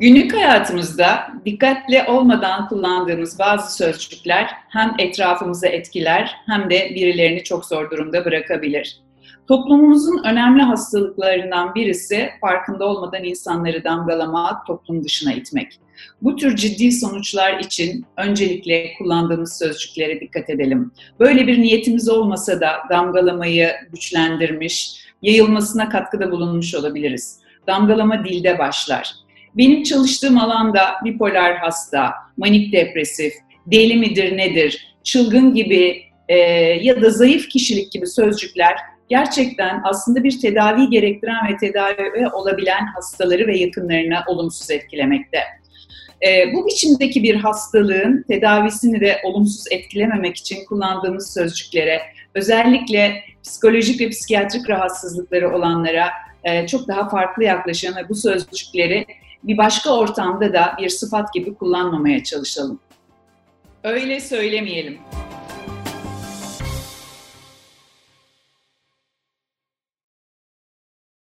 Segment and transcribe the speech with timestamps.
[0.00, 7.90] Günlük hayatımızda dikkatli olmadan kullandığımız bazı sözcükler hem etrafımızı etkiler hem de birilerini çok zor
[7.90, 9.00] durumda bırakabilir.
[9.48, 15.80] Toplumumuzun önemli hastalıklarından birisi farkında olmadan insanları damgalamak, toplum dışına itmek.
[16.22, 20.92] Bu tür ciddi sonuçlar için öncelikle kullandığımız sözcüklere dikkat edelim.
[21.20, 27.40] Böyle bir niyetimiz olmasa da damgalamayı güçlendirmiş, yayılmasına katkıda bulunmuş olabiliriz.
[27.66, 29.27] Damgalama dilde başlar.
[29.58, 33.32] Benim çalıştığım alanda bipolar hasta, manik depresif,
[33.66, 36.36] deli midir nedir, çılgın gibi e,
[36.82, 38.76] ya da zayıf kişilik gibi sözcükler
[39.08, 45.38] gerçekten aslında bir tedavi gerektiren ve tedavi olabilen hastaları ve yakınlarına olumsuz etkilemekte.
[46.26, 52.00] E, bu biçimdeki bir hastalığın tedavisini de olumsuz etkilememek için kullandığımız sözcüklere,
[52.34, 56.08] özellikle psikolojik ve psikiyatrik rahatsızlıkları olanlara
[56.44, 59.06] e, çok daha farklı yaklaşan ve bu sözcükleri
[59.42, 62.80] bir başka ortamda da bir sıfat gibi kullanmamaya çalışalım.
[63.84, 64.98] Öyle söylemeyelim.